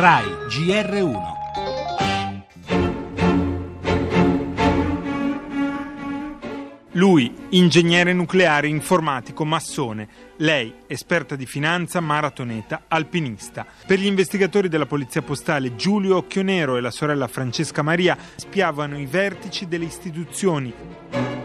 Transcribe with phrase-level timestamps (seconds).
[0.00, 1.36] RAI GR1
[6.92, 10.08] Lui, ingegnere nucleare, informatico, massone.
[10.36, 13.66] Lei, esperta di finanza, maratoneta, alpinista.
[13.88, 19.06] Per gli investigatori della Polizia Postale, Giulio Occhionero e la sorella Francesca Maria spiavano i
[19.06, 21.37] vertici delle istituzioni.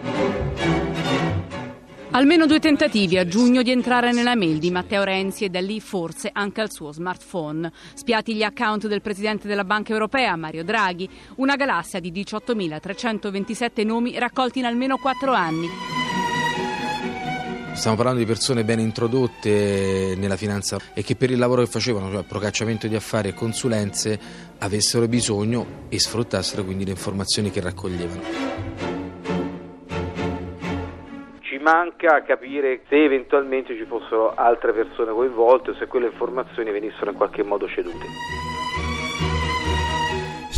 [2.15, 5.81] Almeno due tentativi a giugno di entrare nella mail di Matteo Renzi e da lì
[5.81, 7.71] forse anche al suo smartphone.
[7.95, 14.19] Spiati gli account del presidente della Banca Europea, Mario Draghi, una galassia di 18.327 nomi
[14.19, 15.67] raccolti in almeno quattro anni.
[17.73, 22.11] Stiamo parlando di persone ben introdotte nella finanza e che per il lavoro che facevano,
[22.11, 24.19] cioè procacciamento di affari e consulenze,
[24.59, 28.92] avessero bisogno e sfruttassero quindi le informazioni che raccoglievano
[31.63, 37.17] manca capire se eventualmente ci fossero altre persone coinvolte o se quelle informazioni venissero in
[37.17, 38.52] qualche modo cedute.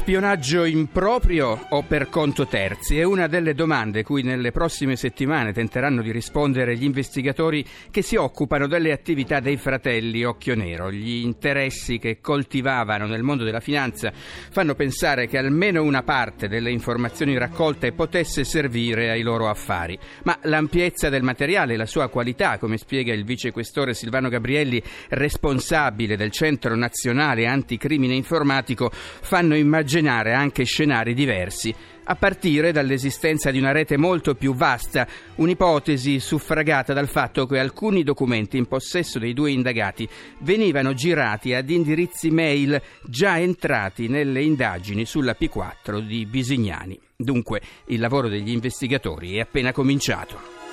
[0.06, 3.00] Spionaggio improprio o per conto terzi?
[3.00, 8.16] È una delle domande cui nelle prossime settimane tenteranno di rispondere gli investigatori che si
[8.16, 10.92] occupano delle attività dei fratelli Occhio Nero.
[10.92, 16.70] Gli interessi che coltivavano nel mondo della finanza fanno pensare che almeno una parte delle
[16.70, 19.98] informazioni raccolte potesse servire ai loro affari.
[20.22, 26.16] Ma l'ampiezza del materiale e la sua qualità, come spiega il vicequestore Silvano Gabrielli, responsabile
[26.16, 31.74] del Centro Nazionale Anticrimine Informatico, fanno immaginare immaginare anche scenari diversi,
[32.08, 38.04] a partire dall'esistenza di una rete molto più vasta, un'ipotesi suffragata dal fatto che alcuni
[38.04, 40.08] documenti in possesso dei due indagati
[40.40, 47.00] venivano girati ad indirizzi mail già entrati nelle indagini sulla P4 di Bisignani.
[47.16, 50.65] Dunque il lavoro degli investigatori è appena cominciato.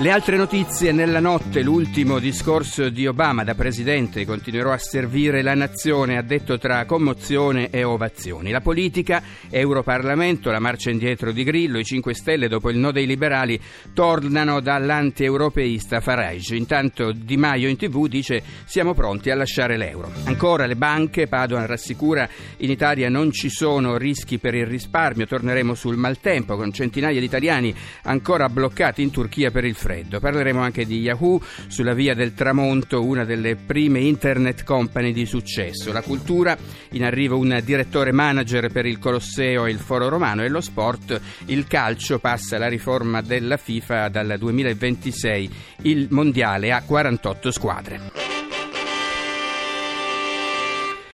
[0.00, 5.54] Le altre notizie nella notte, l'ultimo discorso di Obama da presidente continuerò a servire la
[5.54, 8.52] nazione, ha detto tra commozione e ovazioni.
[8.52, 13.06] La politica, Europarlamento, la marcia indietro di Grillo, i 5 Stelle dopo il no dei
[13.06, 13.60] liberali
[13.92, 16.54] tornano dall'anti-europeista Farage.
[16.54, 20.12] Intanto Di Maio in tv dice siamo pronti a lasciare l'euro.
[20.26, 22.28] Ancora le banche, Padoan rassicura
[22.58, 27.26] in Italia non ci sono rischi per il risparmio, torneremo sul maltempo con centinaia di
[27.26, 30.20] italiani ancora bloccati in Turchia per il freddo freddo.
[30.20, 35.92] Parleremo anche di Yahoo sulla via del tramonto, una delle prime internet company di successo.
[35.92, 36.54] La cultura,
[36.90, 41.18] in arrivo un direttore manager per il Colosseo e il Foro Romano e lo sport,
[41.46, 45.50] il calcio passa la riforma della FIFA dal 2026.
[45.82, 48.17] Il mondiale ha 48 squadre.